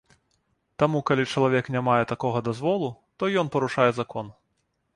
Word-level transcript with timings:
Таму, 0.83 1.01
калі 1.09 1.25
чалавек 1.33 1.69
не 1.75 1.81
мае 1.89 1.99
такога 2.13 2.43
дазволу, 2.49 2.89
то 3.17 3.23
ён 3.43 3.47
парушае 3.57 3.89
закон. 3.99 4.35